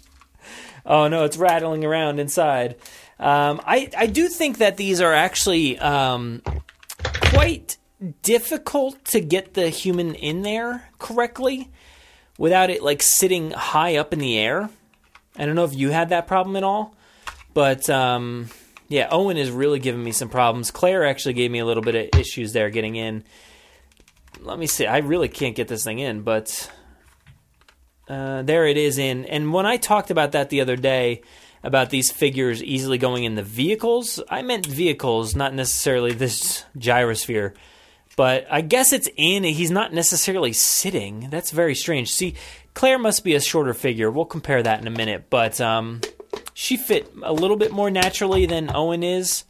[0.86, 2.76] oh no, it's rattling around inside.
[3.18, 6.42] Um, I I do think that these are actually um,
[7.30, 7.78] quite
[8.22, 11.70] difficult to get the human in there correctly
[12.38, 14.68] without it like sitting high up in the air.
[15.36, 16.94] I don't know if you had that problem at all,
[17.54, 18.50] but um,
[18.88, 20.70] yeah, Owen is really giving me some problems.
[20.70, 23.24] Claire actually gave me a little bit of issues there getting in.
[24.40, 24.86] Let me see.
[24.86, 26.70] I really can't get this thing in, but
[28.08, 29.24] uh, there it is in.
[29.24, 31.22] And when I talked about that the other day
[31.62, 37.54] about these figures easily going in the vehicles, I meant vehicles, not necessarily this gyrosphere.
[38.16, 39.44] But I guess it's in.
[39.44, 41.30] He's not necessarily sitting.
[41.30, 42.12] That's very strange.
[42.12, 42.34] See,
[42.74, 44.10] Claire must be a shorter figure.
[44.10, 45.30] We'll compare that in a minute.
[45.30, 46.00] But um,
[46.54, 49.44] she fit a little bit more naturally than Owen is.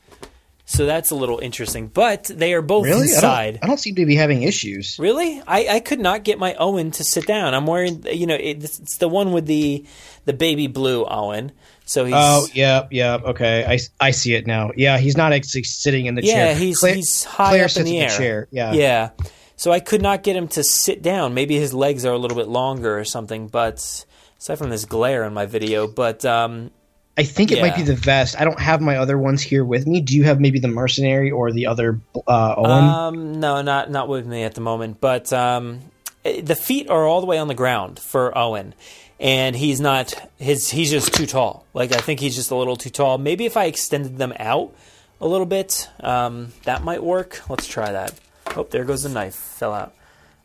[0.66, 1.88] So that's a little interesting.
[1.88, 3.02] But they are both really?
[3.02, 3.30] inside.
[3.30, 4.98] I don't, I don't, seem to be having issues.
[4.98, 5.42] Really?
[5.46, 7.52] I, I could not get my Owen to sit down.
[7.52, 9.84] I'm wearing, you know, it, it's the one with the
[10.24, 11.52] the baby blue Owen.
[11.86, 15.64] So he's oh yeah yeah okay I, I see it now yeah he's not actually
[15.64, 18.08] sitting in the yeah, chair yeah he's Claire, he's high Claire up in the, air
[18.08, 19.10] the chair yeah yeah
[19.56, 22.38] so I could not get him to sit down maybe his legs are a little
[22.38, 24.06] bit longer or something but
[24.38, 26.70] aside from this glare in my video but um,
[27.16, 27.62] I think it yeah.
[27.62, 30.24] might be the vest I don't have my other ones here with me do you
[30.24, 34.42] have maybe the mercenary or the other uh, Owen um, no not not with me
[34.42, 35.80] at the moment but um,
[36.22, 38.74] the feet are all the way on the ground for Owen
[39.20, 41.64] and he's not his he's just too tall.
[41.72, 43.18] Like I think he's just a little too tall.
[43.18, 44.74] Maybe if I extended them out
[45.20, 47.48] a little bit, um, that might work.
[47.48, 48.12] Let's try that.
[48.56, 49.34] Oh, there goes the knife.
[49.34, 49.94] Fell out.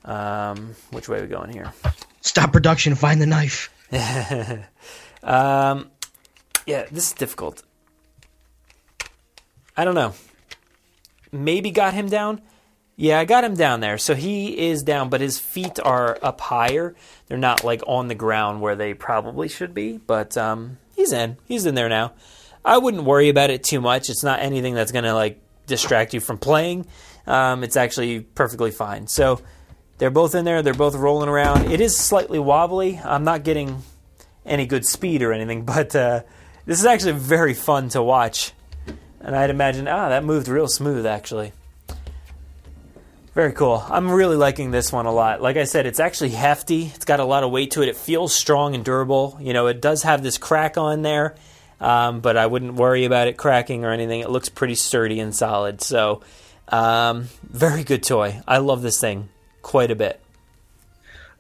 [0.06, 1.74] Um, which way are we going here?
[2.22, 2.96] Stop production.
[2.96, 3.70] Find the knife.
[5.24, 5.90] um,
[6.70, 7.64] yeah, this is difficult.
[9.76, 10.14] I don't know.
[11.32, 12.42] Maybe got him down.
[12.96, 13.98] Yeah, I got him down there.
[13.98, 16.96] So he is down, but his feet are up higher.
[17.28, 21.38] They're not like on the ground where they probably should be, but um, he's in.
[21.48, 22.14] He's in there now.
[22.64, 24.12] I wouldn't worry about it too much.
[24.12, 26.86] It's not anything that's going to like distract you from playing.
[27.26, 29.08] Um, it's actually perfectly fine.
[29.08, 29.42] So
[29.98, 30.62] they're both in there.
[30.62, 31.72] They're both rolling around.
[31.72, 33.00] It is slightly wobbly.
[33.04, 33.82] I'm not getting
[34.46, 36.22] any good speed or anything, but uh,
[36.70, 38.54] this is actually very fun to watch.
[39.20, 41.52] And I'd imagine, ah, that moved real smooth actually.
[43.34, 43.84] Very cool.
[43.90, 45.42] I'm really liking this one a lot.
[45.42, 46.92] Like I said, it's actually hefty.
[46.94, 47.90] It's got a lot of weight to it.
[47.90, 49.36] It feels strong and durable.
[49.42, 51.36] You know, it does have this crack on there.
[51.80, 54.20] um, but I wouldn't worry about it cracking or anything.
[54.20, 55.82] It looks pretty sturdy and solid.
[55.82, 56.22] So,
[56.68, 58.42] um, very good toy.
[58.48, 59.30] I love this thing
[59.62, 60.20] quite a bit.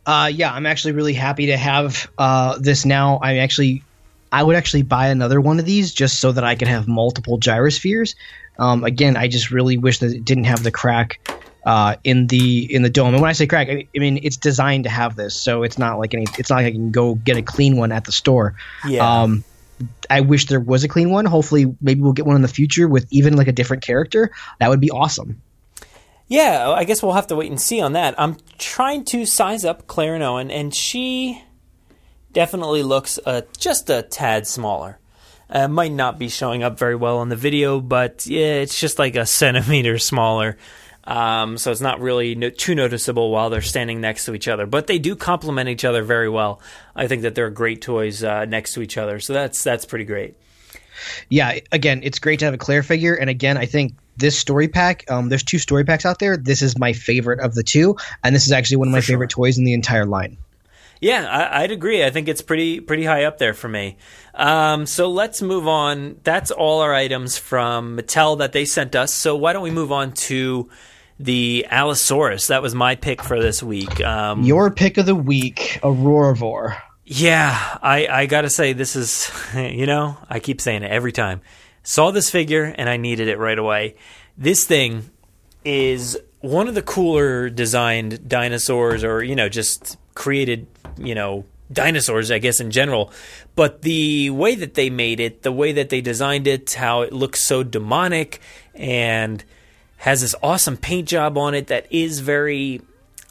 [0.05, 3.19] Uh, yeah, I'm actually really happy to have uh, this now.
[3.21, 3.83] I'm actually,
[4.31, 7.39] I would actually buy another one of these just so that I could have multiple
[7.39, 8.15] gyrospheres.
[8.59, 11.19] Um, again, I just really wish that it didn't have the crack
[11.65, 13.13] uh, in the in the dome.
[13.13, 15.99] And when I say crack, I, mean it's designed to have this, so it's not
[15.99, 16.25] like any.
[16.37, 18.55] It's not like I can go get a clean one at the store.
[18.87, 19.21] Yeah.
[19.21, 19.43] Um,
[20.09, 21.25] I wish there was a clean one.
[21.25, 24.31] Hopefully, maybe we'll get one in the future with even like a different character.
[24.59, 25.41] That would be awesome.
[26.27, 28.13] Yeah, I guess we'll have to wait and see on that.
[28.19, 31.43] I'm trying to size up Claire and Owen, and she
[32.33, 34.99] definitely looks uh, just a tad smaller.
[35.49, 38.99] Uh, might not be showing up very well on the video, but yeah, it's just
[38.99, 40.57] like a centimeter smaller.
[41.05, 44.67] Um, so it's not really no- too noticeable while they're standing next to each other.
[44.67, 46.61] But they do complement each other very well.
[46.95, 49.19] I think that they're great toys uh, next to each other.
[49.19, 50.35] So that's that's pretty great.
[51.29, 54.67] yeah, again, it's great to have a Claire figure, and again, I think this story
[54.67, 55.09] pack.
[55.09, 56.37] Um, there's two story packs out there.
[56.37, 59.13] This is my favorite of the two, and this is actually one of my sure.
[59.13, 60.37] favorite toys in the entire line.
[61.01, 62.03] Yeah, I, I'd agree.
[62.03, 63.97] I think it's pretty pretty high up there for me.
[64.33, 66.19] Um, so let's move on.
[66.23, 69.13] That's all our items from Mattel that they sent us.
[69.13, 70.69] So why don't we move on to
[71.19, 72.47] the Allosaurus?
[72.47, 74.01] That was my pick for this week.
[74.01, 76.77] Um, Your pick of the week, a Roarivore.
[77.05, 81.41] yeah, I, I gotta say this is, you know, I keep saying it every time.
[81.83, 83.95] Saw this figure and I needed it right away.
[84.37, 85.09] This thing
[85.65, 92.29] is one of the cooler designed dinosaurs, or you know, just created, you know, dinosaurs,
[92.29, 93.11] I guess in general.
[93.55, 97.13] But the way that they made it, the way that they designed it, how it
[97.13, 98.41] looks so demonic
[98.75, 99.41] and
[99.97, 102.81] has this awesome paint job on it that is very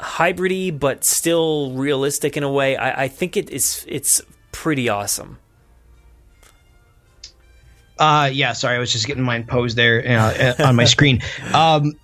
[0.00, 2.74] hybridy but still realistic in a way.
[2.76, 5.38] I, I think it is it's pretty awesome.
[7.98, 11.20] Uh, yeah, sorry, I was just getting mine posed there uh, uh, on my screen.
[11.52, 11.94] Um,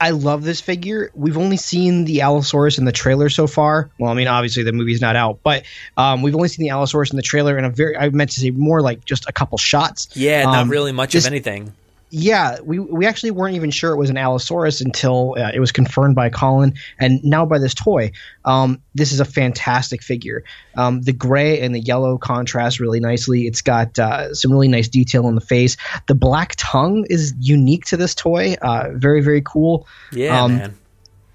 [0.00, 1.10] I love this figure.
[1.14, 3.90] We've only seen the Allosaurus in the trailer so far.
[3.98, 5.64] Well, I mean, obviously the movie's not out, but
[5.96, 8.40] um, we've only seen the Allosaurus in the trailer, and a very I meant to
[8.40, 10.08] say more like just a couple shots.
[10.14, 11.72] Yeah, not Um, really much this- of anything.
[12.10, 15.72] Yeah, we we actually weren't even sure it was an Allosaurus until uh, it was
[15.72, 18.12] confirmed by Colin, and now by this toy.
[18.44, 20.44] Um, this is a fantastic figure.
[20.76, 23.48] Um, the gray and the yellow contrast really nicely.
[23.48, 25.76] It's got uh, some really nice detail on the face.
[26.06, 28.54] The black tongue is unique to this toy.
[28.62, 29.88] Uh, very very cool.
[30.12, 30.78] Yeah, um, man.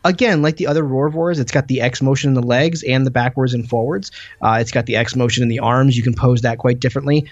[0.03, 3.11] Again, like the other Roarivores, it's got the X motion in the legs and the
[3.11, 4.09] backwards and forwards.
[4.41, 5.95] Uh, it's got the X motion in the arms.
[5.95, 7.29] You can pose that quite differently.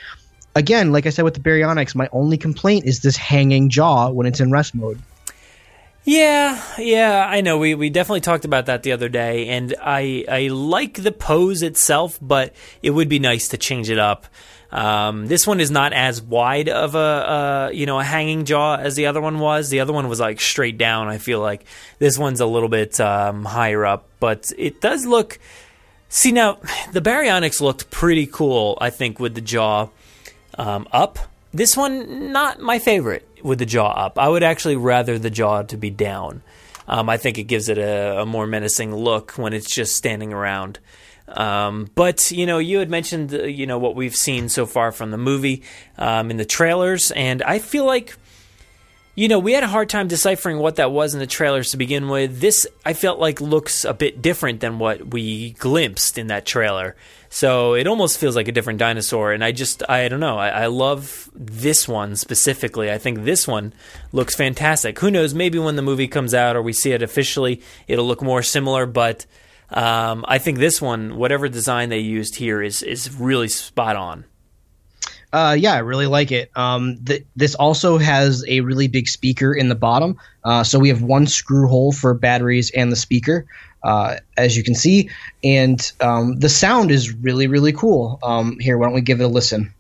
[0.56, 4.28] Again, like I said with the Baryonyx, my only complaint is this hanging jaw when
[4.28, 5.00] it's in rest mode.
[6.06, 7.58] Yeah, yeah, I know.
[7.58, 11.62] We we definitely talked about that the other day, and I I like the pose
[11.62, 14.26] itself, but it would be nice to change it up.
[14.72, 18.78] Um, this one is not as wide of a uh, you know a hanging jaw
[18.78, 19.70] as the other one was.
[19.70, 21.10] The other one was like straight down.
[21.10, 21.66] I feel like
[22.00, 25.38] this one's a little bit um, higher up, but it does look.
[26.08, 26.58] See now,
[26.92, 28.78] the Baryonyx looked pretty cool.
[28.80, 29.90] I think with the jaw
[30.60, 31.18] um, up.
[31.52, 34.20] This one, not my favorite with the jaw up.
[34.20, 36.44] I would actually rather the jaw to be down.
[36.88, 40.34] Um, I think it gives it a, a more menacing look when it's just standing
[40.34, 40.80] around.
[41.28, 44.92] Um, but you know, you had mentioned uh, you know what we've seen so far
[44.92, 45.64] from the movie
[45.98, 48.18] um, in the trailers, and I feel like
[49.20, 51.78] you know, we had a hard time deciphering what that was in the trailers to
[51.78, 52.40] begin with.
[52.40, 56.96] This, I felt like, looks a bit different than what we glimpsed in that trailer.
[57.28, 59.34] So it almost feels like a different dinosaur.
[59.34, 62.90] And I just, I don't know, I, I love this one specifically.
[62.90, 63.74] I think this one
[64.14, 64.98] looks fantastic.
[65.00, 68.22] Who knows, maybe when the movie comes out or we see it officially, it'll look
[68.22, 68.86] more similar.
[68.86, 69.26] But
[69.70, 74.24] um, I think this one, whatever design they used here, is, is really spot on.
[75.32, 76.50] Uh, yeah, I really like it.
[76.56, 80.18] Um, th- this also has a really big speaker in the bottom.
[80.44, 83.46] Uh, so we have one screw hole for batteries and the speaker,
[83.84, 85.10] uh, as you can see.
[85.44, 88.18] And um, the sound is really, really cool.
[88.24, 89.72] Um, here, why don't we give it a listen?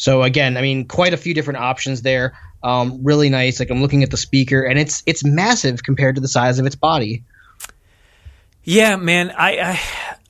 [0.00, 2.32] So again, I mean, quite a few different options there.
[2.62, 3.60] Um, really nice.
[3.60, 6.64] Like I'm looking at the speaker, and it's it's massive compared to the size of
[6.64, 7.22] its body.
[8.64, 9.80] Yeah, man, I, I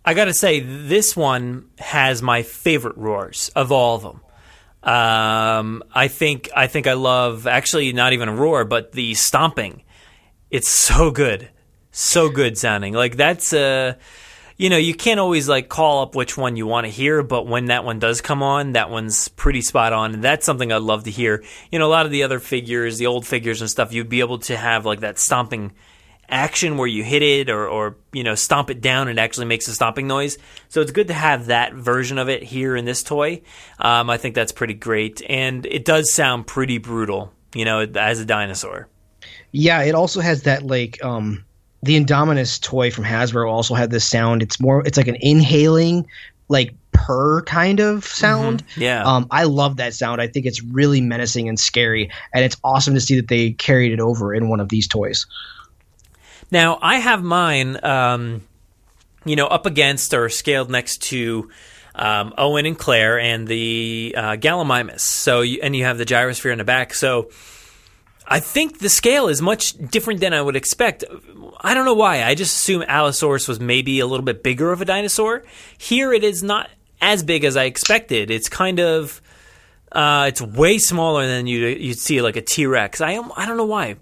[0.05, 4.21] I gotta say this one has my favorite roars of all of them.
[4.83, 9.85] Um, I think I think I love actually not even a roar, but the stomping.
[10.51, 11.49] It's so good.
[11.93, 12.95] so good sounding.
[12.95, 13.95] Like that's uh
[14.61, 17.46] you know, you can't always like call up which one you want to hear, but
[17.46, 20.12] when that one does come on, that one's pretty spot on.
[20.12, 21.42] And that's something I'd love to hear.
[21.73, 24.20] You know, a lot of the other figures, the old figures and stuff, you'd be
[24.20, 25.73] able to have like that stomping
[26.29, 29.46] action where you hit it or, or you know, stomp it down and it actually
[29.46, 30.37] makes a stomping noise.
[30.68, 33.40] So it's good to have that version of it here in this toy.
[33.79, 35.23] Um, I think that's pretty great.
[35.27, 38.88] And it does sound pretty brutal, you know, as a dinosaur.
[39.53, 41.46] Yeah, it also has that like um
[41.83, 44.43] the Indominus toy from Hasbro also had this sound.
[44.43, 46.07] It's more it's like an inhaling
[46.49, 48.66] like purr kind of sound.
[48.66, 48.83] Mm-hmm.
[48.83, 49.05] Yeah.
[49.05, 50.21] Um I love that sound.
[50.21, 53.93] I think it's really menacing and scary and it's awesome to see that they carried
[53.93, 55.27] it over in one of these toys.
[56.51, 58.43] Now I have mine, um,
[59.25, 61.51] you know, up against or scaled next to
[61.95, 65.01] um, Owen and Claire and the uh, Gallimimus.
[65.01, 66.95] So you, and you have the gyrosphere in the back.
[66.95, 67.31] So
[68.33, 71.03] I think the scale is much different than I would expect.
[71.61, 72.23] I don't know why.
[72.23, 75.43] I just assume Allosaurus was maybe a little bit bigger of a dinosaur.
[75.77, 76.71] Here it is not
[77.03, 78.31] as big as I expected.
[78.31, 79.21] It's kind of
[79.90, 83.01] uh, it's way smaller than you you'd see like a T Rex.
[83.01, 83.97] I am I don't know why.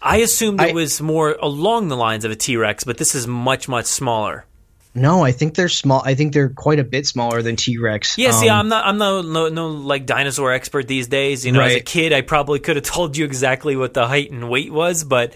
[0.00, 3.26] I assumed it was more along the lines of a T Rex, but this is
[3.26, 4.46] much much smaller.
[4.94, 6.02] No, I think they're small.
[6.04, 8.18] I think they're quite a bit smaller than T Rex.
[8.18, 11.46] Yeah, see, I'm not, I'm no, no, no, like dinosaur expert these days.
[11.46, 14.32] You know, as a kid, I probably could have told you exactly what the height
[14.32, 15.34] and weight was, but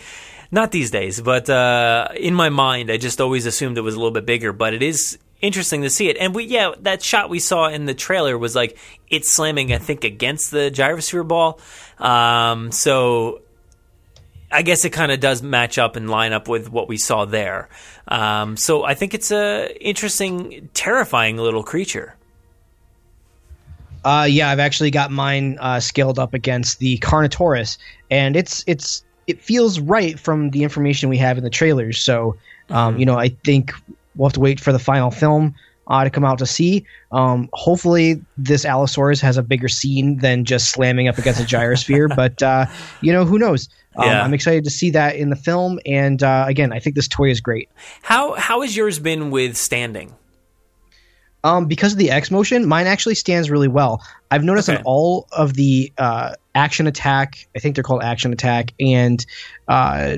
[0.51, 1.21] not these days.
[1.21, 4.53] But uh, in my mind, I just always assumed it was a little bit bigger.
[4.53, 7.85] But it is interesting to see it, and we, yeah, that shot we saw in
[7.85, 8.77] the trailer was like
[9.09, 11.61] it slamming, I think, against the gyrosphere ball.
[11.99, 13.43] Um, so
[14.55, 17.25] I guess it kind of does match up and line up with what we saw
[17.25, 17.69] there.
[18.07, 22.14] Um, so I think it's a interesting, terrifying little creature.
[24.05, 27.79] Uh, yeah, I've actually got mine uh, scaled up against the Carnotaurus,
[28.11, 31.99] and it's it's it feels right from the information we have in the trailers.
[31.99, 32.37] So,
[32.69, 33.73] um, you know, I think
[34.14, 35.55] we'll have to wait for the final film
[35.88, 36.85] uh, to come out to see.
[37.12, 42.14] Um, hopefully, this Allosaurus has a bigger scene than just slamming up against a gyrosphere.
[42.17, 42.67] but uh,
[43.01, 43.69] you know, who knows?
[43.96, 44.22] Um, Yeah.
[44.22, 47.30] I'm excited to see that in the film, and uh, again, I think this toy
[47.30, 47.68] is great.
[48.02, 50.14] How how has yours been with standing?
[51.44, 54.02] Um, because of the X motion, mine actually stands really well.
[54.30, 54.78] I've noticed Okay.
[54.78, 59.24] on all of the uh, action attack, I think they're called action attack, and
[59.68, 60.16] uh,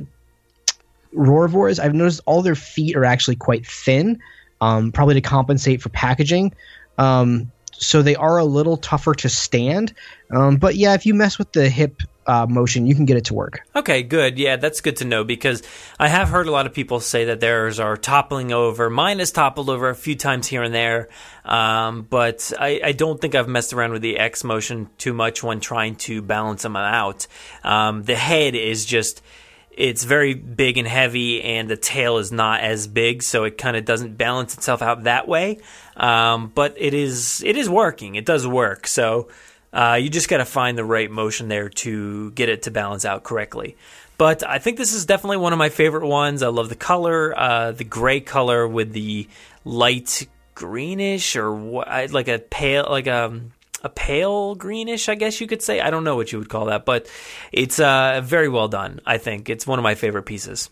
[1.14, 4.20] Roarivores, I've noticed all their feet are actually quite thin,
[4.60, 6.54] um, probably to compensate for packaging.
[6.98, 9.94] Um, so they are a little tougher to stand.
[10.34, 13.26] Um, but yeah, if you mess with the hip uh, motion, you can get it
[13.26, 13.60] to work.
[13.74, 14.38] Okay, good.
[14.38, 15.62] Yeah, that's good to know because
[15.98, 18.90] I have heard a lot of people say that theirs are toppling over.
[18.90, 21.08] Mine has toppled over a few times here and there,
[21.44, 25.42] um, but I, I don't think I've messed around with the X motion too much
[25.42, 27.26] when trying to balance them out.
[27.64, 29.22] Um, the head is just.
[29.70, 33.76] It's very big and heavy, and the tail is not as big, so it kind
[33.76, 35.58] of doesn't balance itself out that way.
[35.98, 38.14] Um, but it is it is working.
[38.14, 38.86] It does work.
[38.86, 39.28] So
[39.72, 43.05] uh, you just got to find the right motion there to get it to balance
[43.05, 43.76] out correctly.
[44.18, 46.42] But I think this is definitely one of my favorite ones.
[46.42, 49.29] I love the color, uh, the gray color with the
[49.64, 53.40] light greenish or what, like a pale, like a
[53.83, 55.81] a pale greenish, I guess you could say.
[55.81, 57.09] I don't know what you would call that, but
[57.52, 59.00] it's uh, very well done.
[59.07, 60.70] I think it's one of my favorite pieces.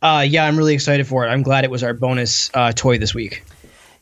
[0.00, 1.28] Uh, yeah, I'm really excited for it.
[1.28, 3.44] I'm glad it was our bonus uh, toy this week.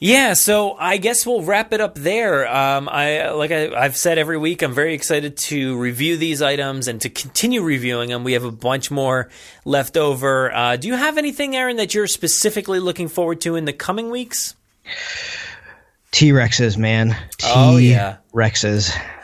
[0.02, 2.48] Yeah, so I guess we'll wrap it up there.
[2.48, 6.88] Um, I like I, I've said every week, I'm very excited to review these items
[6.88, 8.24] and to continue reviewing them.
[8.24, 9.28] We have a bunch more
[9.66, 10.50] left over.
[10.54, 14.08] Uh, do you have anything, Aaron, that you're specifically looking forward to in the coming
[14.10, 14.54] weeks?
[16.12, 17.10] T Rexes, man.
[17.36, 18.16] T Oh, yeah.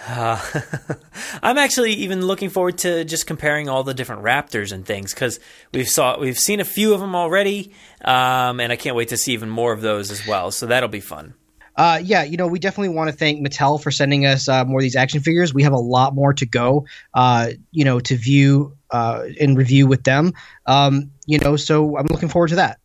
[0.06, 0.98] Rexes.
[1.42, 5.40] I'm actually even looking forward to just comparing all the different Raptors and things because
[5.72, 7.72] we've saw we've seen a few of them already,
[8.04, 10.50] um, and I can't wait to see even more of those as well.
[10.50, 11.34] So that'll be fun.
[11.76, 14.80] Uh, yeah, you know, we definitely want to thank Mattel for sending us uh, more
[14.80, 15.52] of these action figures.
[15.52, 19.86] We have a lot more to go, uh, you know, to view uh, and review
[19.86, 20.32] with them.
[20.64, 22.78] Um, you know, so I'm looking forward to that.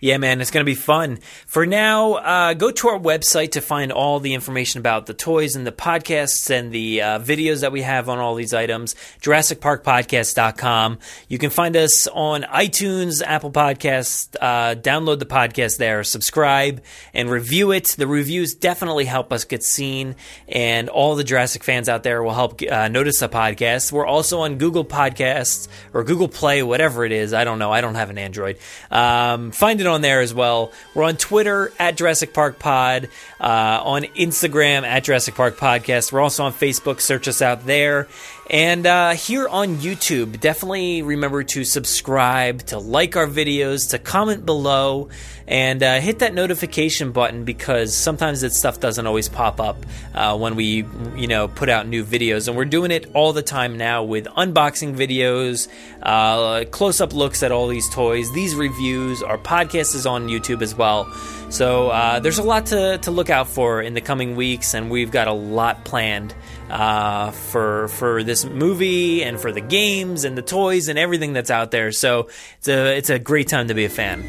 [0.00, 1.18] Yeah, man, it's going to be fun.
[1.46, 5.56] For now, uh, go to our website to find all the information about the toys
[5.56, 8.94] and the podcasts and the uh, videos that we have on all these items.
[9.22, 10.98] JurassicParkPodcast.com.
[11.28, 14.36] You can find us on iTunes, Apple Podcasts.
[14.38, 16.82] Uh, download the podcast there, subscribe,
[17.14, 17.94] and review it.
[17.96, 22.34] The reviews definitely help us get seen, and all the Jurassic fans out there will
[22.34, 23.92] help uh, notice the podcast.
[23.92, 27.32] We're also on Google Podcasts or Google Play, whatever it is.
[27.32, 27.72] I don't know.
[27.72, 28.58] I don't have an Android.
[28.90, 30.72] Um, find it on there as well.
[30.94, 33.08] We're on Twitter at Jurassic Park Pod,
[33.40, 36.12] uh, on Instagram at Jurassic Park Podcast.
[36.12, 37.00] We're also on Facebook.
[37.00, 38.08] Search us out there.
[38.48, 44.46] And uh, here on YouTube, definitely remember to subscribe, to like our videos, to comment
[44.46, 45.08] below,
[45.48, 49.84] and uh, hit that notification button because sometimes that stuff doesn't always pop up
[50.14, 50.84] uh, when we,
[51.16, 52.46] you know, put out new videos.
[52.46, 55.66] And we're doing it all the time now with unboxing videos,
[56.02, 59.24] uh, close-up looks at all these toys, these reviews.
[59.24, 61.12] Our podcast is on YouTube as well.
[61.48, 64.90] So uh, there's a lot to, to look out for in the coming weeks, and
[64.90, 66.34] we've got a lot planned
[66.68, 71.50] uh, for for this movie and for the games and the toys and everything that's
[71.50, 71.92] out there.
[71.92, 72.28] So
[72.58, 74.24] it's a it's a great time to be a fan.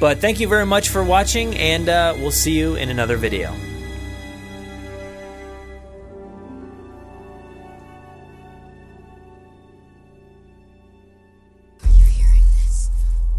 [0.00, 3.52] But thank you very much for watching, and uh, we'll see you in another video.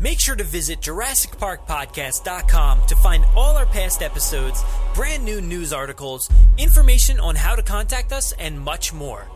[0.02, 4.62] Make sure to visit JurassicParkPodcast.com to find all our past episodes,
[4.96, 9.30] brand new news articles, information on how to contact us, and much more.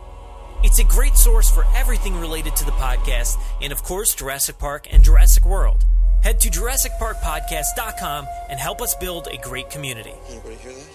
[0.64, 4.86] It's a great source for everything related to the podcast, and of course, Jurassic Park
[4.90, 5.84] and Jurassic World.
[6.22, 10.14] Head to JurassicParkPodcast.com and help us build a great community.
[10.30, 10.86] Anybody hear that?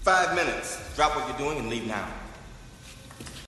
[0.00, 0.92] Five minutes.
[0.96, 2.08] Drop what you're doing and leave now.